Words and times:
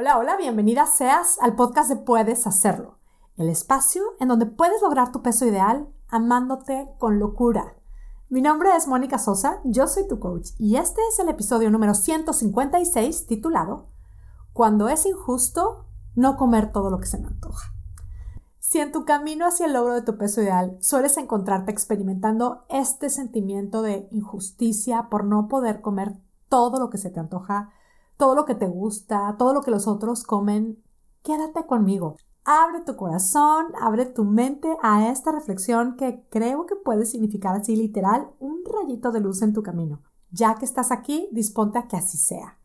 Hola, 0.00 0.16
hola, 0.16 0.36
bienvenida 0.36 0.86
seas 0.86 1.38
al 1.40 1.56
podcast 1.56 1.88
de 1.88 1.96
Puedes 1.96 2.46
Hacerlo, 2.46 2.98
el 3.36 3.48
espacio 3.48 4.00
en 4.20 4.28
donde 4.28 4.46
puedes 4.46 4.80
lograr 4.80 5.10
tu 5.10 5.22
peso 5.22 5.44
ideal 5.44 5.88
amándote 6.06 6.88
con 7.00 7.18
locura. 7.18 7.74
Mi 8.28 8.40
nombre 8.40 8.68
es 8.76 8.86
Mónica 8.86 9.18
Sosa, 9.18 9.60
yo 9.64 9.88
soy 9.88 10.06
tu 10.06 10.20
coach 10.20 10.50
y 10.56 10.76
este 10.76 11.00
es 11.10 11.18
el 11.18 11.28
episodio 11.28 11.68
número 11.72 11.94
156 11.94 13.26
titulado 13.26 13.88
Cuando 14.52 14.88
es 14.88 15.04
injusto 15.04 15.86
no 16.14 16.36
comer 16.36 16.70
todo 16.70 16.90
lo 16.90 17.00
que 17.00 17.08
se 17.08 17.18
me 17.18 17.26
antoja. 17.26 17.74
Si 18.60 18.78
en 18.78 18.92
tu 18.92 19.04
camino 19.04 19.48
hacia 19.48 19.66
el 19.66 19.72
logro 19.72 19.94
de 19.94 20.02
tu 20.02 20.16
peso 20.16 20.40
ideal 20.40 20.78
sueles 20.80 21.16
encontrarte 21.16 21.72
experimentando 21.72 22.64
este 22.68 23.10
sentimiento 23.10 23.82
de 23.82 24.06
injusticia 24.12 25.08
por 25.10 25.24
no 25.24 25.48
poder 25.48 25.80
comer 25.80 26.12
todo 26.48 26.78
lo 26.78 26.88
que 26.88 26.98
se 26.98 27.10
te 27.10 27.18
antoja, 27.18 27.72
todo 28.18 28.34
lo 28.34 28.44
que 28.44 28.54
te 28.56 28.66
gusta, 28.66 29.36
todo 29.38 29.54
lo 29.54 29.62
que 29.62 29.70
los 29.70 29.86
otros 29.86 30.24
comen, 30.24 30.82
quédate 31.22 31.64
conmigo. 31.66 32.16
Abre 32.44 32.80
tu 32.80 32.96
corazón, 32.96 33.66
abre 33.80 34.06
tu 34.06 34.24
mente 34.24 34.76
a 34.82 35.08
esta 35.08 35.32
reflexión 35.32 35.96
que 35.96 36.26
creo 36.28 36.66
que 36.66 36.74
puede 36.74 37.06
significar 37.06 37.54
así 37.54 37.76
literal 37.76 38.30
un 38.40 38.62
rayito 38.64 39.12
de 39.12 39.20
luz 39.20 39.40
en 39.42 39.52
tu 39.52 39.62
camino. 39.62 40.02
Ya 40.30 40.56
que 40.56 40.64
estás 40.64 40.90
aquí, 40.90 41.28
disponte 41.30 41.78
a 41.78 41.86
que 41.86 41.96
así 41.96 42.18
sea. 42.18 42.58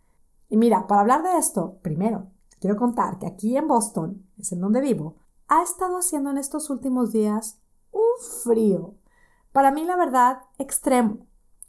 Y 0.49 0.57
mira, 0.57 0.87
para 0.87 1.01
hablar 1.01 1.23
de 1.23 1.37
esto, 1.37 1.77
primero, 1.81 2.27
quiero 2.59 2.75
contar 2.75 3.19
que 3.19 3.27
aquí 3.27 3.55
en 3.55 3.67
Boston, 3.67 4.25
es 4.37 4.51
en 4.53 4.59
donde 4.59 4.81
vivo, 4.81 5.17
ha 5.47 5.61
estado 5.61 5.97
haciendo 5.97 6.31
en 6.31 6.39
estos 6.39 6.69
últimos 6.71 7.11
días 7.11 7.59
un 7.91 8.01
frío. 8.43 8.95
Para 9.51 9.71
mí, 9.71 9.83
la 9.83 9.97
verdad, 9.97 10.39
extremo. 10.57 11.27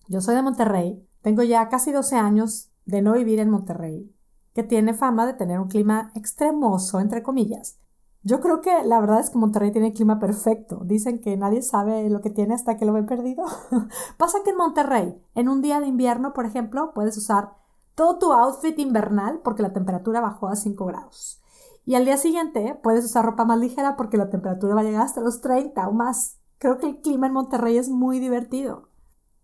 Yo 0.08 0.22
soy 0.22 0.34
de 0.36 0.42
Monterrey, 0.42 1.06
tengo 1.20 1.42
ya 1.42 1.68
casi 1.68 1.92
12 1.92 2.16
años 2.16 2.70
de 2.86 3.02
no 3.02 3.12
vivir 3.14 3.38
en 3.40 3.50
Monterrey, 3.50 4.14
que 4.54 4.62
tiene 4.62 4.94
fama 4.94 5.26
de 5.26 5.34
tener 5.34 5.58
un 5.60 5.68
clima 5.68 6.10
extremoso, 6.14 7.00
entre 7.00 7.22
comillas. 7.22 7.78
Yo 8.22 8.40
creo 8.40 8.62
que 8.62 8.84
la 8.84 9.00
verdad 9.00 9.20
es 9.20 9.28
que 9.28 9.38
Monterrey 9.38 9.70
tiene 9.70 9.92
clima 9.92 10.18
perfecto. 10.18 10.80
Dicen 10.84 11.20
que 11.20 11.36
nadie 11.36 11.60
sabe 11.60 12.08
lo 12.08 12.22
que 12.22 12.30
tiene 12.30 12.54
hasta 12.54 12.78
que 12.78 12.86
lo 12.86 12.94
ve 12.94 13.02
perdido. 13.02 13.44
Pasa 14.16 14.38
que 14.42 14.50
en 14.50 14.56
Monterrey, 14.56 15.20
en 15.34 15.48
un 15.50 15.60
día 15.60 15.78
de 15.78 15.88
invierno, 15.88 16.32
por 16.32 16.46
ejemplo, 16.46 16.92
puedes 16.94 17.18
usar 17.18 17.52
todo 17.94 18.18
tu 18.18 18.32
outfit 18.32 18.78
invernal 18.78 19.40
porque 19.44 19.62
la 19.62 19.74
temperatura 19.74 20.22
bajó 20.22 20.48
a 20.48 20.56
5 20.56 20.86
grados. 20.86 21.42
Y 21.84 21.96
al 21.96 22.06
día 22.06 22.16
siguiente 22.16 22.80
puedes 22.82 23.04
usar 23.04 23.26
ropa 23.26 23.44
más 23.44 23.58
ligera 23.58 23.94
porque 23.94 24.16
la 24.16 24.30
temperatura 24.30 24.74
va 24.74 24.80
a 24.80 24.84
llegar 24.84 25.02
hasta 25.02 25.20
los 25.20 25.42
30 25.42 25.86
o 25.86 25.92
más. 25.92 26.38
Creo 26.56 26.78
que 26.78 26.86
el 26.86 27.00
clima 27.02 27.26
en 27.26 27.34
Monterrey 27.34 27.76
es 27.76 27.90
muy 27.90 28.20
divertido. 28.20 28.88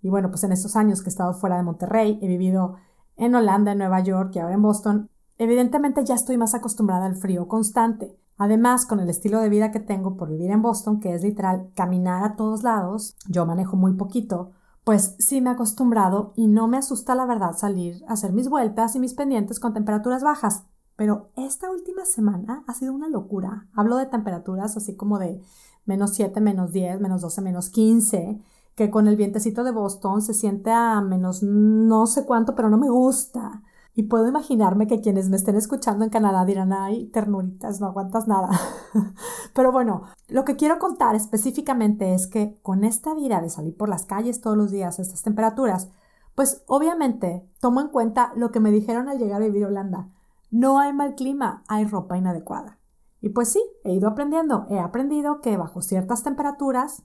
Y 0.00 0.08
bueno, 0.08 0.30
pues 0.30 0.42
en 0.44 0.52
estos 0.52 0.74
años 0.77 1.02
que 1.02 1.11
he 1.11 1.12
estado 1.12 1.34
fuera 1.34 1.58
de 1.58 1.64
Monterrey, 1.64 2.18
he 2.22 2.27
vivido 2.27 2.77
en 3.20 3.34
Holanda, 3.34 3.72
en 3.72 3.78
Nueva 3.78 4.00
York 4.00 4.32
y 4.34 4.38
ahora 4.38 4.54
en 4.54 4.62
Boston, 4.62 5.10
evidentemente 5.36 6.04
ya 6.04 6.14
estoy 6.14 6.38
más 6.38 6.54
acostumbrada 6.54 7.04
al 7.04 7.16
frío 7.16 7.48
constante. 7.48 8.16
Además, 8.38 8.86
con 8.86 8.98
el 8.98 9.10
estilo 9.10 9.40
de 9.40 9.50
vida 9.50 9.70
que 9.70 9.78
tengo 9.78 10.16
por 10.16 10.30
vivir 10.30 10.50
en 10.50 10.62
Boston, 10.62 11.00
que 11.00 11.14
es 11.14 11.22
literal 11.22 11.70
caminar 11.74 12.24
a 12.24 12.34
todos 12.36 12.62
lados, 12.62 13.14
yo 13.28 13.44
manejo 13.44 13.77
muy 13.77 13.92
poquito, 13.92 14.52
pues 14.84 15.16
sí 15.18 15.42
me 15.42 15.50
he 15.50 15.52
acostumbrado 15.52 16.32
y 16.34 16.48
no 16.48 16.66
me 16.66 16.78
asusta 16.78 17.14
la 17.14 17.27
verdad 17.27 17.52
salir 17.54 18.02
a 18.08 18.14
hacer 18.14 18.32
mis 18.32 18.48
vueltas 18.48 18.96
y 18.96 19.00
mis 19.00 19.12
pendientes 19.12 19.60
con 19.60 19.74
temperaturas 19.74 20.22
bajas. 20.22 20.64
Pero 20.96 21.28
esta 21.36 21.70
última 21.70 22.06
semana 22.06 22.64
ha 22.66 22.72
sido 22.72 22.94
una 22.94 23.08
locura. 23.10 23.68
Hablo 23.74 23.98
de 23.98 24.06
temperaturas 24.06 24.78
así 24.78 24.96
como 24.96 25.18
de 25.18 25.42
menos 25.84 26.14
7, 26.14 26.40
menos 26.40 26.72
10, 26.72 27.02
menos 27.02 27.20
12, 27.20 27.42
menos 27.42 27.68
15 27.68 28.40
que 28.81 28.91
con 28.91 29.09
el 29.09 29.17
vientecito 29.17 29.62
de 29.62 29.73
Boston 29.73 30.23
se 30.23 30.33
siente 30.33 30.70
a 30.70 31.03
menos 31.03 31.42
no 31.42 32.06
sé 32.06 32.25
cuánto, 32.25 32.55
pero 32.55 32.70
no 32.70 32.78
me 32.78 32.89
gusta. 32.89 33.62
Y 33.95 34.05
puedo 34.05 34.27
imaginarme 34.27 34.86
que 34.86 35.03
quienes 35.03 35.28
me 35.28 35.36
estén 35.36 35.55
escuchando 35.55 36.03
en 36.03 36.09
Canadá 36.09 36.47
dirán, 36.47 36.73
ay, 36.73 37.05
ternuritas, 37.08 37.78
no 37.78 37.89
aguantas 37.89 38.27
nada. 38.27 38.48
Pero 39.55 39.70
bueno, 39.70 40.05
lo 40.28 40.47
que 40.47 40.56
quiero 40.56 40.78
contar 40.78 41.14
específicamente 41.14 42.14
es 42.14 42.27
que 42.27 42.58
con 42.62 42.83
esta 42.83 43.12
vida 43.12 43.42
de 43.42 43.51
salir 43.51 43.77
por 43.77 43.90
las 43.90 44.07
calles 44.07 44.40
todos 44.40 44.57
los 44.57 44.70
días 44.70 44.98
a 44.98 45.02
estas 45.02 45.23
temperaturas, 45.23 45.90
pues 46.35 46.64
obviamente 46.67 47.46
tomo 47.61 47.83
en 47.83 47.89
cuenta 47.89 48.33
lo 48.35 48.51
que 48.51 48.61
me 48.61 48.70
dijeron 48.70 49.11
al 49.11 49.19
llegar 49.19 49.42
a 49.42 49.45
vivir 49.45 49.64
a 49.64 49.69
Holanda. 49.69 50.08
No 50.51 50.79
hay 50.79 50.95
mal 50.95 51.17
clima, 51.17 51.64
hay 51.69 51.85
ropa 51.85 52.17
inadecuada. 52.17 52.79
Y 53.20 53.29
pues 53.29 53.51
sí, 53.51 53.63
he 53.85 53.92
ido 53.92 54.08
aprendiendo. 54.08 54.64
He 54.70 54.79
aprendido 54.79 55.42
que 55.42 55.58
bajo 55.58 55.83
ciertas 55.83 56.23
temperaturas 56.23 57.02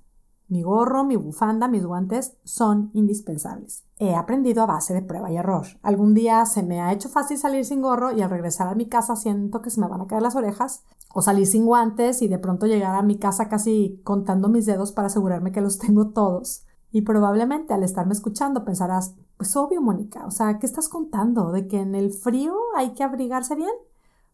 mi 0.48 0.62
gorro, 0.62 1.04
mi 1.04 1.16
bufanda, 1.16 1.68
mis 1.68 1.86
guantes 1.86 2.38
son 2.44 2.92
indispensables. 2.94 3.84
He 3.98 4.14
aprendido 4.14 4.64
a 4.64 4.68
base 4.68 4.94
de 4.94 5.02
prueba 5.02 5.32
y 5.32 5.38
error. 5.38 5.66
Algún 5.82 6.14
día 6.14 6.46
se 6.46 6.62
me 6.62 6.82
ha 6.82 6.94
hecho 6.94 7.10
fácil 7.10 7.38
salir 7.38 7.66
sin 7.66 7.82
gorro 7.82 8.12
y 8.12 8.22
al 8.22 8.30
regresar 8.30 8.68
a 8.68 8.76
mi 8.76 8.88
casa 8.88 9.16
siento 9.16 9.62
que 9.62 9.70
se 9.70 9.82
me 9.82 9.88
van 9.88 10.02
a 10.02 10.08
caer 10.08 10.22
las 10.22 10.36
orejas. 10.36 10.84
O 11.14 11.22
salir 11.22 11.48
sin 11.48 11.66
guantes 11.66 12.22
y 12.22 12.28
de 12.28 12.38
pronto 12.38 12.68
llegar 12.68 12.96
a 12.96 13.02
mi 13.02 13.18
casa 13.18 13.48
casi 13.48 14.02
contando 14.04 14.50
mis 14.50 14.66
dedos 14.66 14.92
para 14.92 15.08
asegurarme 15.08 15.52
que 15.52 15.62
los 15.62 15.80
tengo 15.80 16.10
todos. 16.10 16.66
Y 16.92 17.02
probablemente 17.02 17.74
al 17.74 17.84
estarme 17.84 18.14
escuchando 18.14 18.66
pensarás, 18.66 19.16
pues 19.38 19.56
obvio, 19.56 19.82
Mónica, 19.82 20.26
o 20.26 20.32
sea, 20.32 20.60
¿qué 20.60 20.66
estás 20.66 20.90
contando? 20.90 21.52
¿De 21.52 21.68
que 21.68 21.80
en 21.80 21.96
el 21.96 22.12
frío 22.12 22.56
hay 22.76 22.94
que 22.94 23.04
abrigarse 23.04 23.56
bien? 23.56 23.72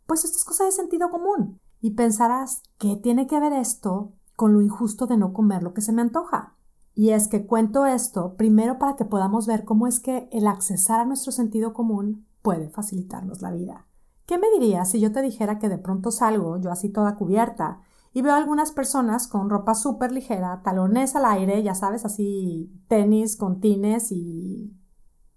Pues 0.08 0.26
esto 0.26 0.38
es 0.38 0.44
cosa 0.44 0.66
de 0.66 0.72
sentido 0.72 1.10
común. 1.10 1.60
Y 1.80 1.92
pensarás, 1.92 2.64
¿qué 2.78 2.96
tiene 2.98 3.28
que 3.28 3.40
ver 3.40 3.54
esto 3.54 4.14
con 4.42 4.54
lo 4.54 4.62
injusto 4.64 5.06
de 5.06 5.18
no 5.18 5.34
comer 5.34 5.62
lo 5.62 5.76
que 5.76 5.82
se 5.82 5.94
me 5.94 6.02
antoja. 6.02 6.56
Y 6.96 7.12
es 7.12 7.28
que 7.28 7.46
cuento 7.46 7.86
esto 7.86 8.34
primero 8.38 8.80
para 8.80 8.96
que 8.96 9.06
podamos 9.06 9.46
ver 9.46 9.66
cómo 9.66 9.86
es 9.86 10.00
que 10.00 10.28
el 10.32 10.48
accesar 10.48 11.00
a 11.00 11.06
nuestro 11.06 11.32
sentido 11.32 11.74
común 11.74 12.26
puede 12.42 12.68
facilitarnos 12.68 13.44
la 13.44 13.52
vida. 13.52 13.86
¿Qué 14.26 14.40
me 14.40 14.50
dirías 14.50 14.90
si 14.90 15.00
yo 15.00 15.12
te 15.12 15.22
dijera 15.22 15.60
que 15.60 15.70
de 15.70 15.78
pronto 15.78 16.10
salgo, 16.10 16.58
yo 16.58 16.72
así 16.72 16.90
toda 16.90 17.18
cubierta, 17.18 17.82
y 18.14 18.24
veo 18.24 18.34
algunas 18.34 18.72
personas 18.72 19.28
con 19.28 19.48
ropa 19.48 19.76
súper 19.76 20.12
ligera, 20.12 20.64
talones 20.64 21.16
al 21.16 21.26
aire, 21.26 21.62
ya 21.62 21.76
sabes, 21.76 22.04
así 22.04 22.74
tenis 22.88 23.38
con 23.38 23.60
tines 23.60 24.12
y 24.12 24.76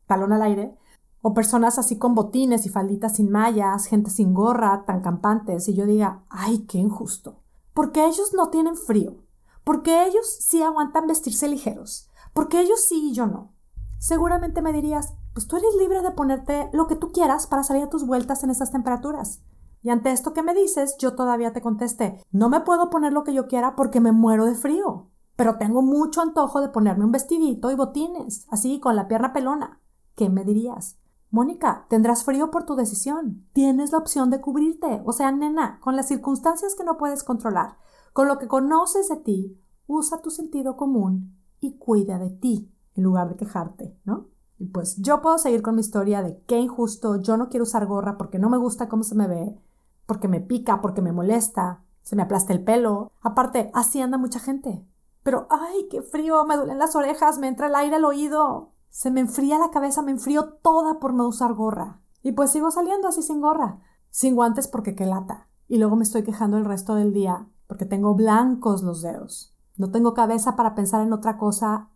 talón 0.07 0.33
al 0.33 0.41
aire, 0.41 0.79
o 1.21 1.35
personas 1.35 1.79
así 1.79 1.99
con 1.99 2.15
botines 2.15 2.65
y 2.65 2.71
falditas 2.71 3.17
sin 3.17 3.31
mallas, 3.31 3.85
gente 3.85 4.09
sin 4.09 4.33
gorra, 4.33 4.87
tan 4.87 5.03
campantes, 5.03 5.69
y 5.69 5.75
yo 5.75 5.85
diga, 5.85 6.25
ay, 6.31 6.61
qué 6.61 6.79
injusto 6.79 7.44
porque 7.75 8.07
ellos 8.07 8.33
no 8.35 8.49
tienen 8.49 8.77
frío, 8.77 9.17
porque 9.65 10.07
ellos 10.07 10.27
sí 10.41 10.63
aguantan 10.63 11.07
vestirse 11.07 11.49
ligeros, 11.49 12.09
porque 12.33 12.61
ellos 12.61 12.85
sí 12.87 13.11
y 13.11 13.13
yo 13.13 13.27
no. 13.27 13.53
Seguramente 13.99 14.63
me 14.63 14.73
dirías, 14.73 15.15
pues 15.33 15.49
tú 15.49 15.57
eres 15.57 15.75
libre 15.79 16.03
de 16.03 16.13
ponerte 16.13 16.71
lo 16.73 16.87
que 16.87 16.97
tú 16.97 17.11
quieras 17.11 17.47
para 17.47 17.65
salir 17.65 17.83
a 17.83 17.91
tus 17.91 18.07
vueltas 18.07 18.45
en 18.45 18.51
esas 18.51 18.71
temperaturas. 18.71 19.43
Y 19.83 19.91
ante 19.91 20.13
esto 20.13 20.33
que 20.33 20.43
me 20.43 20.55
dices, 20.55 20.97
yo 20.99 21.15
todavía 21.15 21.53
te 21.53 21.61
contesté, 21.61 22.25
no 22.31 22.49
me 22.49 22.61
puedo 22.61 22.89
poner 22.89 23.13
lo 23.13 23.25
que 23.25 23.35
yo 23.35 23.49
quiera 23.49 23.77
porque 23.77 24.01
me 24.01 24.13
muero 24.13 24.47
de 24.47 24.55
frío, 24.55 25.11
pero 25.37 25.59
tengo 25.59 25.83
mucho 25.83 26.23
antojo 26.23 26.61
de 26.61 26.69
ponerme 26.69 27.05
un 27.05 27.13
vestidito 27.13 27.71
y 27.71 27.75
botines, 27.75 28.47
así 28.51 28.79
con 28.81 28.97
la 28.97 29.09
pierna 29.09 29.33
pelona. 29.33 29.81
¿Qué 30.15 30.31
me 30.31 30.45
dirías? 30.45 30.97
Mónica, 31.35 31.85
tendrás 31.89 32.23
frío 32.23 32.53
por 32.53 32.65
tu 32.65 32.77
decisión. 32.77 33.45
Tienes 33.53 33.91
la 33.91 33.99
opción 33.99 34.31
de 34.31 34.41
cubrirte. 34.41 35.03
O 35.05 35.13
sea, 35.13 35.33
nena, 35.33 35.81
con 35.81 35.97
las 35.97 36.07
circunstancias 36.07 36.77
que 36.77 36.85
no 36.85 36.97
puedes 36.97 37.25
controlar, 37.25 37.77
con 38.13 38.29
lo 38.29 38.39
que 38.39 38.47
conoces 38.47 39.09
de 39.09 39.17
ti, 39.17 39.61
usa 39.89 40.23
tu 40.23 40.31
sentido 40.31 40.77
común 40.77 41.37
y 41.59 41.77
cuida 41.77 42.21
de 42.21 42.31
ti 42.31 42.73
en 42.95 43.03
lugar 43.03 43.29
de 43.29 43.35
quejarte, 43.35 43.99
¿no? 44.05 44.29
Y 44.61 44.67
pues 44.67 44.97
yo 44.99 45.23
puedo 45.23 45.39
seguir 45.39 45.61
con 45.61 45.75
mi 45.75 45.81
historia 45.81 46.23
de 46.23 46.41
qué 46.47 46.61
injusto, 46.61 47.21
yo 47.21 47.37
no 47.37 47.49
quiero 47.49 47.65
usar 47.65 47.85
gorra 47.87 48.17
porque 48.17 48.39
no 48.39 48.49
me 48.49 48.57
gusta 48.57 48.89
cómo 48.89 49.03
se 49.03 49.17
me 49.17 49.27
ve, 49.27 49.59
porque 50.07 50.29
me 50.29 50.41
pica, 50.41 50.81
porque 50.81 51.03
me 51.03 51.11
molesta, 51.11 51.83
se 52.03 52.15
me 52.15 52.23
aplasta 52.23 52.53
el 52.53 52.63
pelo. 52.63 53.11
Aparte, 53.23 53.73
así 53.75 54.01
anda 54.01 54.19
mucha 54.19 54.39
gente. 54.39 54.87
Pero, 55.25 55.49
ay, 55.51 55.89
qué 55.91 56.01
frío, 56.01 56.45
me 56.45 56.57
duelen 56.57 56.79
las 56.79 56.95
orejas, 56.95 57.39
me 57.39 57.49
entra 57.49 57.67
el 57.67 57.75
aire 57.75 57.97
al 57.97 58.05
oído. 58.05 58.74
Se 58.95 59.11
me 59.11 59.19
enfría 59.19 59.59
la 59.59 59.73
cabeza, 59.73 60.03
me 60.03 60.13
enfrío 60.13 60.51
toda 60.63 61.01
por 61.01 61.15
no 61.15 61.27
usar 61.27 61.53
gorra. 61.53 62.01
Y 62.23 62.31
pues 62.31 62.53
sigo 62.53 62.71
saliendo 62.71 63.09
así 63.09 63.23
sin 63.23 63.41
gorra, 63.41 63.81
sin 64.11 64.37
guantes 64.37 64.69
porque 64.69 64.95
qué 64.95 65.05
lata. 65.05 65.49
Y 65.67 65.79
luego 65.79 65.97
me 65.97 66.05
estoy 66.05 66.23
quejando 66.23 66.59
el 66.59 66.65
resto 66.65 66.95
del 66.95 67.13
día 67.13 67.49
porque 67.67 67.87
tengo 67.87 68.15
blancos 68.15 68.85
los 68.85 69.03
dedos. 69.03 69.53
No 69.77 69.91
tengo 69.91 70.15
cabeza 70.15 70.55
para 70.55 70.77
pensar 70.77 71.05
en 71.05 71.13
otra 71.13 71.39
cosa 71.39 71.89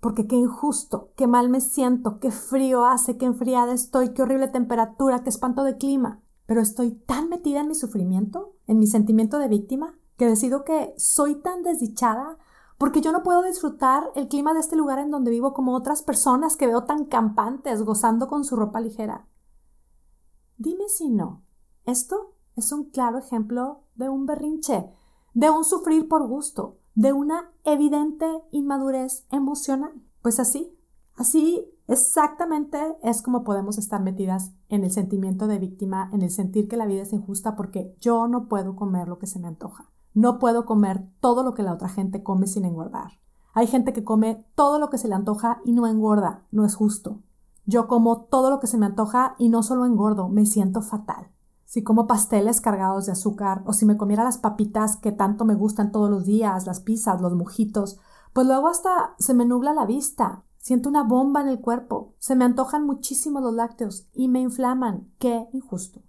porque 0.00 0.26
qué 0.26 0.36
injusto, 0.36 1.14
qué 1.16 1.26
mal 1.26 1.48
me 1.48 1.62
siento, 1.62 2.20
qué 2.20 2.30
frío 2.30 2.84
hace, 2.84 3.16
qué 3.16 3.24
enfriada 3.24 3.72
estoy, 3.72 4.10
qué 4.10 4.20
horrible 4.20 4.48
temperatura, 4.48 5.22
qué 5.22 5.30
espanto 5.30 5.64
de 5.64 5.78
clima. 5.78 6.20
Pero 6.44 6.60
estoy 6.60 6.90
tan 6.90 7.30
metida 7.30 7.60
en 7.60 7.68
mi 7.68 7.74
sufrimiento, 7.74 8.52
en 8.66 8.78
mi 8.78 8.86
sentimiento 8.86 9.38
de 9.38 9.48
víctima, 9.48 9.94
que 10.18 10.28
decido 10.28 10.62
que 10.62 10.92
soy 10.98 11.36
tan 11.36 11.62
desdichada 11.62 12.36
porque 12.78 13.00
yo 13.00 13.12
no 13.12 13.22
puedo 13.22 13.42
disfrutar 13.42 14.10
el 14.14 14.28
clima 14.28 14.54
de 14.54 14.60
este 14.60 14.76
lugar 14.76 14.98
en 14.98 15.10
donde 15.10 15.30
vivo 15.30 15.52
como 15.52 15.74
otras 15.74 16.02
personas 16.02 16.56
que 16.56 16.66
veo 16.66 16.84
tan 16.84 17.04
campantes 17.04 17.82
gozando 17.82 18.28
con 18.28 18.44
su 18.44 18.56
ropa 18.56 18.80
ligera. 18.80 19.26
Dime 20.56 20.88
si 20.88 21.08
no. 21.08 21.44
Esto 21.84 22.34
es 22.56 22.72
un 22.72 22.90
claro 22.90 23.18
ejemplo 23.18 23.82
de 23.94 24.08
un 24.08 24.26
berrinche, 24.26 24.90
de 25.34 25.50
un 25.50 25.64
sufrir 25.64 26.08
por 26.08 26.26
gusto, 26.26 26.78
de 26.94 27.12
una 27.12 27.52
evidente 27.64 28.26
inmadurez 28.50 29.26
emocional. 29.30 29.92
Pues 30.22 30.40
así, 30.40 30.76
así 31.16 31.74
Exactamente 31.86 32.78
es 33.02 33.20
como 33.20 33.44
podemos 33.44 33.76
estar 33.76 34.02
metidas 34.02 34.52
en 34.68 34.84
el 34.84 34.90
sentimiento 34.90 35.46
de 35.46 35.58
víctima, 35.58 36.08
en 36.12 36.22
el 36.22 36.30
sentir 36.30 36.66
que 36.66 36.78
la 36.78 36.86
vida 36.86 37.02
es 37.02 37.12
injusta 37.12 37.56
porque 37.56 37.94
yo 38.00 38.26
no 38.26 38.48
puedo 38.48 38.74
comer 38.74 39.08
lo 39.08 39.18
que 39.18 39.26
se 39.26 39.38
me 39.38 39.48
antoja. 39.48 39.90
No 40.14 40.38
puedo 40.38 40.64
comer 40.64 41.06
todo 41.20 41.42
lo 41.42 41.52
que 41.52 41.62
la 41.62 41.74
otra 41.74 41.88
gente 41.88 42.22
come 42.22 42.46
sin 42.46 42.64
engordar. 42.64 43.20
Hay 43.52 43.66
gente 43.66 43.92
que 43.92 44.02
come 44.02 44.46
todo 44.54 44.78
lo 44.78 44.88
que 44.88 44.96
se 44.96 45.08
le 45.08 45.14
antoja 45.14 45.60
y 45.64 45.72
no 45.72 45.86
engorda. 45.86 46.44
No 46.50 46.64
es 46.64 46.74
justo. 46.74 47.20
Yo 47.66 47.86
como 47.86 48.22
todo 48.22 48.48
lo 48.48 48.60
que 48.60 48.66
se 48.66 48.78
me 48.78 48.86
antoja 48.86 49.34
y 49.38 49.48
no 49.48 49.62
solo 49.62 49.84
engordo, 49.84 50.28
me 50.28 50.46
siento 50.46 50.80
fatal. 50.80 51.30
Si 51.66 51.82
como 51.82 52.06
pasteles 52.06 52.60
cargados 52.60 53.06
de 53.06 53.12
azúcar 53.12 53.62
o 53.66 53.72
si 53.72 53.84
me 53.84 53.96
comiera 53.96 54.24
las 54.24 54.38
papitas 54.38 54.96
que 54.96 55.12
tanto 55.12 55.44
me 55.44 55.54
gustan 55.54 55.92
todos 55.92 56.08
los 56.08 56.24
días, 56.24 56.66
las 56.66 56.80
pizzas, 56.80 57.20
los 57.20 57.34
mojitos, 57.34 57.98
pues 58.32 58.46
luego 58.46 58.68
hasta 58.68 59.14
se 59.18 59.34
me 59.34 59.44
nubla 59.44 59.74
la 59.74 59.84
vista 59.84 60.44
Siento 60.64 60.88
una 60.88 61.02
bomba 61.02 61.42
en 61.42 61.48
el 61.48 61.60
cuerpo. 61.60 62.14
Se 62.18 62.34
me 62.34 62.46
antojan 62.46 62.86
muchísimo 62.86 63.38
los 63.42 63.52
lácteos 63.52 64.08
y 64.14 64.28
me 64.28 64.40
inflaman. 64.40 65.12
Qué 65.18 65.46
injusto. 65.52 66.00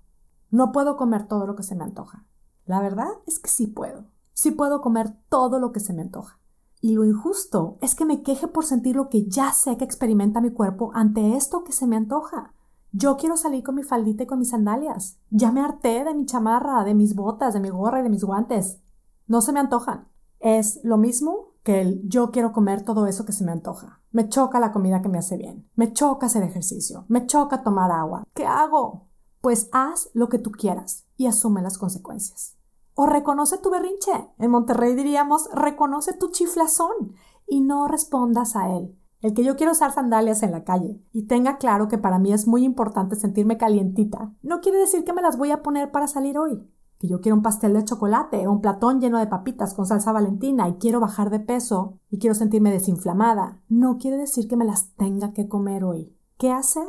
No 0.50 0.72
puedo 0.72 0.96
comer 0.96 1.28
todo 1.28 1.46
lo 1.46 1.58
que 1.58 1.64
se 1.64 1.76
me 1.76 1.84
antoja. 1.84 2.26
La 2.66 2.82
verdad 2.82 3.10
es 3.28 3.40
que 3.40 3.50
sí 3.50 3.68
puedo. 3.68 4.06
Sí 4.34 4.52
puedo 4.52 4.82
comer 4.82 5.16
todo 5.30 5.60
lo 5.60 5.72
que 5.72 5.80
se 5.80 5.94
me 5.94 6.02
antoja. 6.02 6.40
Y 6.82 6.94
lo 6.94 7.06
injusto 7.06 7.78
es 7.82 7.96
que 7.96 8.06
me 8.06 8.22
queje 8.22 8.48
por 8.48 8.66
sentir 8.66 8.96
lo 8.96 9.10
que 9.10 9.26
ya 9.28 9.54
sé 9.54 9.78
que 9.78 9.86
experimenta 9.86 10.42
mi 10.42 10.52
cuerpo 10.52 10.92
ante 10.94 11.36
esto 11.36 11.64
que 11.64 11.72
se 11.72 11.88
me 11.88 11.96
antoja. 11.96 12.54
Yo 12.92 13.18
quiero 13.18 13.38
salir 13.38 13.64
con 13.64 13.76
mi 13.76 13.84
faldita 13.84 14.24
y 14.24 14.26
con 14.26 14.40
mis 14.40 14.50
sandalias. 14.50 15.20
Ya 15.30 15.52
me 15.52 15.62
harté 15.62 16.04
de 16.04 16.14
mi 16.14 16.26
chamarra, 16.26 16.84
de 16.84 16.94
mis 16.94 17.16
botas, 17.16 17.54
de 17.54 17.60
mi 17.60 17.70
gorra 17.70 18.00
y 18.00 18.04
de 18.04 18.10
mis 18.10 18.24
guantes. 18.24 18.80
No 19.28 19.42
se 19.42 19.52
me 19.52 19.60
antojan. 19.60 20.08
Es 20.40 20.80
lo 20.84 20.98
mismo 20.98 21.56
que 21.64 21.82
el 21.82 22.08
yo 22.08 22.32
quiero 22.32 22.52
comer 22.52 22.84
todo 22.84 23.08
eso 23.08 23.26
que 23.26 23.32
se 23.32 23.44
me 23.44 23.52
antoja. 23.52 24.02
Me 24.12 24.30
choca 24.30 24.60
la 24.60 24.72
comida 24.72 25.02
que 25.02 25.10
me 25.10 25.18
hace 25.18 25.38
bien. 25.38 25.68
Me 25.76 25.92
choca 25.92 26.28
hacer 26.28 26.44
ejercicio. 26.44 27.06
Me 27.10 27.26
choca 27.26 27.64
tomar 27.64 27.92
agua. 27.92 28.24
¿Qué 28.34 28.46
hago? 28.46 29.08
Pues 29.42 29.70
haz 29.72 30.10
lo 30.14 30.30
que 30.30 30.40
tú 30.40 30.52
quieras 30.52 31.06
y 31.18 31.26
asume 31.26 31.62
las 31.62 31.78
consecuencias. 31.78 32.55
O 32.96 33.06
reconoce 33.06 33.60
tu 33.60 33.70
berrinche. 33.70 34.32
En 34.40 34.52
Monterrey 34.52 34.96
diríamos, 34.96 35.50
reconoce 35.54 36.14
tu 36.14 36.30
chiflazón 36.30 37.14
y 37.48 37.62
no 37.62 37.88
respondas 37.88 38.56
a 38.56 38.72
él. 38.72 38.98
El 39.22 39.34
que 39.34 39.44
yo 39.44 39.56
quiero 39.56 39.72
usar 39.72 39.92
sandalias 39.92 40.44
en 40.44 40.52
la 40.52 40.64
calle 40.64 41.00
y 41.12 41.28
tenga 41.28 41.58
claro 41.58 41.88
que 41.88 41.98
para 41.98 42.20
mí 42.20 42.34
es 42.34 42.48
muy 42.48 42.64
importante 42.64 43.16
sentirme 43.16 43.58
calientita, 43.58 44.34
no 44.42 44.62
quiere 44.62 44.78
decir 44.80 45.04
que 45.04 45.14
me 45.14 45.22
las 45.22 45.38
voy 45.38 45.52
a 45.52 45.64
poner 45.64 45.92
para 45.92 46.08
salir 46.08 46.38
hoy 46.38 46.68
que 47.00 47.08
yo 47.08 47.22
quiero 47.22 47.36
un 47.36 47.44
pastel 47.44 47.74
de 47.74 47.84
chocolate 47.84 48.48
o 48.48 48.52
un 48.52 48.62
platón 48.62 49.02
lleno 49.02 49.20
de 49.20 49.28
papitas 49.28 49.74
con 49.74 49.86
salsa 49.86 50.12
valentina 50.12 50.70
y 50.70 50.76
quiero 50.76 51.00
bajar 51.00 51.30
de 51.30 51.40
peso 51.40 52.00
y 52.10 52.20
quiero 52.20 52.36
sentirme 52.36 52.72
desinflamada, 52.72 53.62
no 53.68 53.98
quiere 53.98 54.18
decir 54.18 54.48
que 54.48 54.56
me 54.56 54.66
las 54.66 54.94
tenga 54.96 55.34
que 55.34 55.48
comer 55.48 55.84
hoy. 55.84 56.16
¿Qué 56.38 56.52
hacer? 56.52 56.88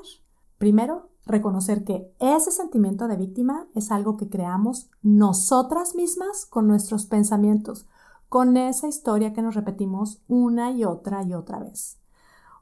Primero, 0.58 1.10
reconocer 1.26 1.84
que 1.84 2.14
ese 2.20 2.50
sentimiento 2.50 3.08
de 3.08 3.16
víctima 3.16 3.66
es 3.74 3.90
algo 3.90 4.16
que 4.16 4.28
creamos 4.28 4.88
nosotras 5.02 5.94
mismas 5.94 6.46
con 6.46 6.68
nuestros 6.68 7.06
pensamientos, 7.06 7.86
con 8.28 8.56
esa 8.56 8.88
historia 8.88 9.32
que 9.32 9.42
nos 9.42 9.54
repetimos 9.54 10.22
una 10.28 10.70
y 10.70 10.84
otra 10.84 11.22
y 11.24 11.34
otra 11.34 11.58
vez. 11.58 11.98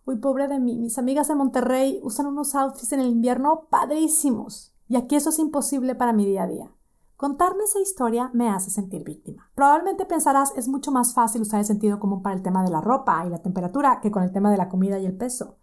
Uy, 0.06 0.16
pobre 0.16 0.48
de 0.48 0.58
mí, 0.58 0.78
mis 0.78 0.98
amigas 0.98 1.28
de 1.28 1.34
Monterrey 1.34 2.00
usan 2.02 2.26
unos 2.26 2.54
outfits 2.54 2.92
en 2.92 3.00
el 3.00 3.10
invierno 3.10 3.66
padrísimos. 3.70 4.74
Y 4.86 4.96
aquí 4.96 5.16
eso 5.16 5.30
es 5.30 5.38
imposible 5.38 5.94
para 5.94 6.12
mi 6.12 6.26
día 6.26 6.42
a 6.42 6.46
día. 6.46 6.70
Contarme 7.16 7.64
esa 7.64 7.80
historia 7.80 8.30
me 8.34 8.50
hace 8.50 8.70
sentir 8.70 9.02
víctima. 9.02 9.50
Probablemente 9.54 10.04
pensarás 10.04 10.52
es 10.56 10.68
mucho 10.68 10.92
más 10.92 11.14
fácil 11.14 11.42
usar 11.42 11.60
el 11.60 11.66
sentido 11.66 11.98
común 11.98 12.22
para 12.22 12.34
el 12.34 12.42
tema 12.42 12.62
de 12.62 12.70
la 12.70 12.82
ropa 12.82 13.24
y 13.26 13.30
la 13.30 13.38
temperatura 13.38 14.00
que 14.02 14.10
con 14.10 14.22
el 14.22 14.32
tema 14.32 14.50
de 14.50 14.58
la 14.58 14.68
comida 14.68 14.98
y 14.98 15.06
el 15.06 15.16
peso. 15.16 15.56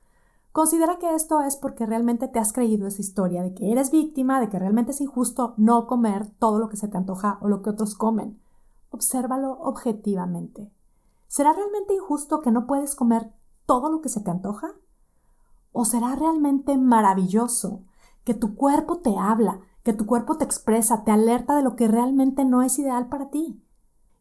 Considera 0.51 0.97
que 0.99 1.15
esto 1.15 1.41
es 1.41 1.55
porque 1.55 1.85
realmente 1.85 2.27
te 2.27 2.39
has 2.39 2.51
creído 2.51 2.87
esa 2.87 3.01
historia 3.01 3.41
de 3.41 3.53
que 3.53 3.71
eres 3.71 3.91
víctima, 3.91 4.39
de 4.39 4.49
que 4.49 4.59
realmente 4.59 4.91
es 4.91 5.01
injusto 5.01 5.53
no 5.57 5.87
comer 5.87 6.27
todo 6.39 6.59
lo 6.59 6.67
que 6.67 6.77
se 6.77 6.87
te 6.87 6.97
antoja 6.97 7.37
o 7.41 7.47
lo 7.47 7.61
que 7.61 7.69
otros 7.69 7.95
comen. 7.95 8.41
Obsérvalo 8.89 9.53
objetivamente. 9.61 10.71
¿Será 11.27 11.53
realmente 11.53 11.93
injusto 11.93 12.41
que 12.41 12.51
no 12.51 12.67
puedes 12.67 12.95
comer 12.95 13.31
todo 13.65 13.89
lo 13.89 14.01
que 14.01 14.09
se 14.09 14.19
te 14.19 14.29
antoja? 14.29 14.73
¿O 15.71 15.85
será 15.85 16.15
realmente 16.15 16.77
maravilloso 16.77 17.85
que 18.23 18.33
tu 18.33 18.55
cuerpo 18.55 18.99
te 18.99 19.17
habla, 19.17 19.61
que 19.83 19.93
tu 19.93 20.05
cuerpo 20.05 20.37
te 20.37 20.45
expresa, 20.45 21.03
te 21.03 21.11
alerta 21.11 21.55
de 21.55 21.63
lo 21.63 21.75
que 21.75 21.87
realmente 21.87 22.45
no 22.45 22.61
es 22.61 22.77
ideal 22.77 23.09
para 23.09 23.29
ti. 23.29 23.63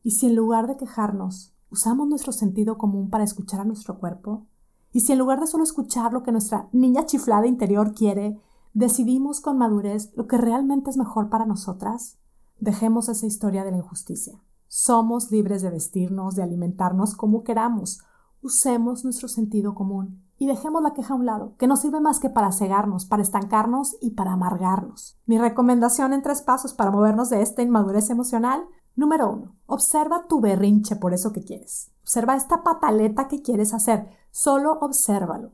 Y 0.02 0.12
si 0.12 0.26
en 0.26 0.36
lugar 0.36 0.66
de 0.66 0.76
quejarnos, 0.76 1.54
usamos 1.70 2.08
nuestro 2.08 2.32
sentido 2.32 2.78
común 2.78 3.10
para 3.10 3.24
escuchar 3.24 3.60
a 3.60 3.64
nuestro 3.64 3.98
cuerpo, 3.98 4.46
y 4.92 5.00
si 5.00 5.12
en 5.12 5.18
lugar 5.18 5.40
de 5.40 5.46
solo 5.46 5.64
escuchar 5.64 6.12
lo 6.12 6.22
que 6.22 6.32
nuestra 6.32 6.68
niña 6.72 7.06
chiflada 7.06 7.46
interior 7.46 7.94
quiere, 7.94 8.40
decidimos 8.72 9.40
con 9.40 9.58
madurez 9.58 10.12
lo 10.16 10.26
que 10.26 10.38
realmente 10.38 10.90
es 10.90 10.96
mejor 10.96 11.28
para 11.28 11.46
nosotras, 11.46 12.18
dejemos 12.58 13.08
esa 13.08 13.26
historia 13.26 13.64
de 13.64 13.70
la 13.70 13.78
injusticia. 13.78 14.40
Somos 14.68 15.30
libres 15.30 15.62
de 15.62 15.70
vestirnos, 15.70 16.36
de 16.36 16.42
alimentarnos 16.42 17.16
como 17.16 17.42
queramos. 17.42 18.00
Usemos 18.42 19.04
nuestro 19.04 19.28
sentido 19.28 19.74
común 19.74 20.22
y 20.38 20.46
dejemos 20.46 20.82
la 20.82 20.94
queja 20.94 21.12
a 21.12 21.16
un 21.16 21.26
lado, 21.26 21.54
que 21.58 21.66
no 21.66 21.76
sirve 21.76 22.00
más 22.00 22.20
que 22.20 22.30
para 22.30 22.52
cegarnos, 22.52 23.04
para 23.04 23.22
estancarnos 23.22 23.96
y 24.00 24.12
para 24.12 24.32
amargarnos. 24.32 25.18
Mi 25.26 25.38
recomendación 25.38 26.12
en 26.12 26.22
tres 26.22 26.40
pasos 26.40 26.72
para 26.72 26.90
movernos 26.90 27.30
de 27.30 27.42
esta 27.42 27.62
inmadurez 27.62 28.10
emocional. 28.10 28.64
Número 28.96 29.30
uno, 29.30 29.56
observa 29.66 30.26
tu 30.28 30.40
berrinche 30.40 30.96
por 30.96 31.12
eso 31.14 31.32
que 31.32 31.44
quieres. 31.44 31.92
Observa 32.02 32.36
esta 32.36 32.62
pataleta 32.62 33.28
que 33.28 33.42
quieres 33.42 33.74
hacer. 33.74 34.08
Solo 34.30 34.78
obsérvalo. 34.80 35.52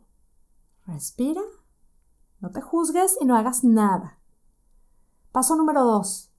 Respira. 0.87 1.43
No 2.41 2.51
te 2.51 2.61
juzgues 2.61 3.17
y 3.21 3.25
no 3.25 3.37
hagas 3.37 3.65
nada. 3.65 4.19
Paso 5.33 5.57
número 5.57 5.85
dos. 5.85 6.31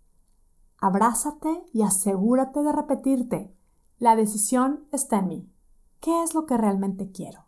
Abrázate 0.79 1.65
y 1.73 1.81
asegúrate 1.81 2.61
de 2.61 2.71
repetirte. 2.71 3.55
La 3.99 4.15
decisión 4.15 4.87
está 4.91 5.19
en 5.19 5.27
mí. 5.27 5.53
¿Qué 5.99 6.23
es 6.23 6.35
lo 6.35 6.45
que 6.45 6.57
realmente 6.57 7.11
quiero? 7.11 7.45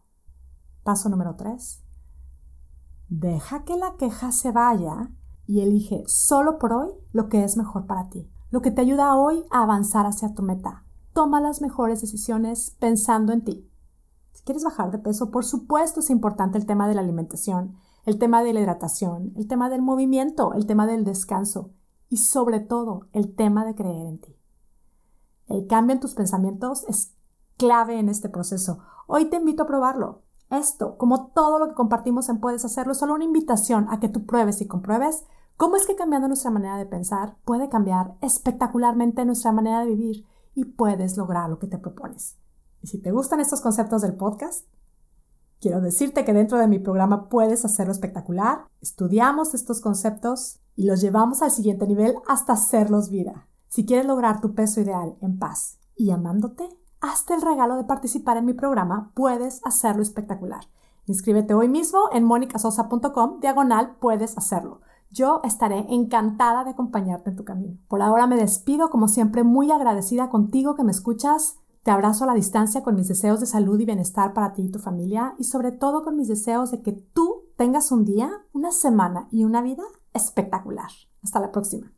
Paso 0.83 1.09
número 1.09 1.35
3. 1.35 1.83
Deja 3.09 3.63
que 3.63 3.77
la 3.77 3.95
queja 3.97 4.31
se 4.31 4.51
vaya 4.51 5.11
y 5.45 5.61
elige 5.61 6.03
solo 6.07 6.57
por 6.57 6.73
hoy 6.73 6.89
lo 7.11 7.29
que 7.29 7.43
es 7.43 7.57
mejor 7.57 7.85
para 7.85 8.09
ti, 8.09 8.29
lo 8.49 8.61
que 8.61 8.71
te 8.71 8.81
ayuda 8.81 9.15
hoy 9.15 9.43
a 9.51 9.63
avanzar 9.63 10.05
hacia 10.05 10.33
tu 10.33 10.41
meta. 10.41 10.85
Toma 11.13 11.41
las 11.41 11.61
mejores 11.61 12.01
decisiones 12.01 12.75
pensando 12.79 13.33
en 13.33 13.43
ti. 13.43 13.68
Si 14.39 14.45
quieres 14.45 14.63
bajar 14.63 14.89
de 14.89 14.99
peso, 14.99 15.31
por 15.31 15.43
supuesto 15.43 15.99
es 15.99 16.09
importante 16.09 16.57
el 16.57 16.65
tema 16.65 16.87
de 16.87 16.95
la 16.95 17.01
alimentación, 17.01 17.75
el 18.05 18.17
tema 18.17 18.41
de 18.41 18.53
la 18.53 18.61
hidratación, 18.61 19.33
el 19.35 19.49
tema 19.49 19.69
del 19.69 19.81
movimiento, 19.81 20.53
el 20.53 20.65
tema 20.65 20.87
del 20.87 21.03
descanso 21.03 21.71
y 22.07 22.15
sobre 22.15 22.61
todo 22.61 23.09
el 23.11 23.35
tema 23.35 23.65
de 23.65 23.75
creer 23.75 24.07
en 24.07 24.21
ti. 24.21 24.39
El 25.47 25.67
cambio 25.67 25.93
en 25.93 25.99
tus 25.99 26.15
pensamientos 26.15 26.85
es 26.87 27.17
clave 27.57 27.99
en 27.99 28.07
este 28.07 28.29
proceso. 28.29 28.79
Hoy 29.07 29.25
te 29.25 29.35
invito 29.35 29.63
a 29.63 29.67
probarlo. 29.67 30.21
Esto, 30.49 30.97
como 30.97 31.31
todo 31.31 31.59
lo 31.59 31.67
que 31.67 31.75
compartimos 31.75 32.29
en 32.29 32.39
Puedes 32.39 32.63
Hacerlo, 32.63 32.93
es 32.93 32.99
solo 32.99 33.15
una 33.15 33.25
invitación 33.25 33.87
a 33.89 33.99
que 33.99 34.07
tú 34.07 34.25
pruebes 34.25 34.61
y 34.61 34.67
compruebes 34.67 35.25
cómo 35.57 35.75
es 35.75 35.85
que 35.85 35.97
cambiando 35.97 36.29
nuestra 36.29 36.49
manera 36.49 36.77
de 36.77 36.85
pensar 36.85 37.35
puede 37.43 37.67
cambiar 37.67 38.15
espectacularmente 38.21 39.25
nuestra 39.25 39.51
manera 39.51 39.81
de 39.81 39.87
vivir 39.87 40.25
y 40.55 40.63
puedes 40.63 41.17
lograr 41.17 41.49
lo 41.49 41.59
que 41.59 41.67
te 41.67 41.77
propones. 41.77 42.37
Y 42.81 42.87
si 42.87 43.01
te 43.01 43.11
gustan 43.11 43.39
estos 43.39 43.61
conceptos 43.61 44.01
del 44.01 44.15
podcast, 44.15 44.65
quiero 45.59 45.81
decirte 45.81 46.25
que 46.25 46.33
dentro 46.33 46.57
de 46.57 46.67
mi 46.67 46.79
programa 46.79 47.29
puedes 47.29 47.65
hacerlo 47.65 47.91
espectacular. 47.91 48.65
Estudiamos 48.81 49.53
estos 49.53 49.81
conceptos 49.81 50.59
y 50.75 50.85
los 50.85 51.01
llevamos 51.01 51.41
al 51.41 51.51
siguiente 51.51 51.87
nivel 51.87 52.15
hasta 52.27 52.53
hacerlos 52.53 53.09
vida. 53.09 53.47
Si 53.67 53.85
quieres 53.85 54.05
lograr 54.05 54.41
tu 54.41 54.55
peso 54.55 54.81
ideal 54.81 55.15
en 55.21 55.37
paz 55.37 55.77
y 55.95 56.11
amándote, 56.11 56.67
hazte 57.01 57.33
el 57.33 57.41
regalo 57.41 57.75
de 57.75 57.83
participar 57.83 58.37
en 58.37 58.45
mi 58.45 58.53
programa, 58.53 59.11
puedes 59.13 59.61
hacerlo 59.65 60.01
espectacular. 60.01 60.61
Inscríbete 61.05 61.53
hoy 61.53 61.67
mismo 61.67 61.99
en 62.11 62.23
monicasosa.com, 62.23 63.39
diagonal, 63.39 63.95
puedes 63.99 64.37
hacerlo. 64.37 64.81
Yo 65.11 65.41
estaré 65.43 65.87
encantada 65.89 66.63
de 66.63 66.69
acompañarte 66.69 67.31
en 67.31 67.35
tu 67.35 67.43
camino. 67.43 67.77
Por 67.87 68.01
ahora 68.01 68.27
me 68.27 68.35
despido, 68.35 68.89
como 68.89 69.07
siempre, 69.07 69.43
muy 69.43 69.71
agradecida 69.71 70.29
contigo 70.29 70.75
que 70.75 70.83
me 70.83 70.91
escuchas. 70.91 71.57
Te 71.83 71.91
abrazo 71.91 72.25
a 72.25 72.27
la 72.27 72.33
distancia 72.33 72.83
con 72.83 72.95
mis 72.95 73.07
deseos 73.07 73.39
de 73.39 73.45
salud 73.45 73.79
y 73.79 73.85
bienestar 73.85 74.33
para 74.33 74.53
ti 74.53 74.63
y 74.63 74.71
tu 74.71 74.79
familia 74.79 75.35
y 75.37 75.45
sobre 75.45 75.71
todo 75.71 76.03
con 76.03 76.17
mis 76.17 76.27
deseos 76.27 76.71
de 76.71 76.81
que 76.81 76.91
tú 76.91 77.45
tengas 77.55 77.91
un 77.91 78.05
día, 78.05 78.31
una 78.51 78.71
semana 78.71 79.27
y 79.31 79.43
una 79.45 79.61
vida 79.61 79.83
espectacular. 80.13 80.89
Hasta 81.23 81.39
la 81.39 81.51
próxima. 81.51 81.87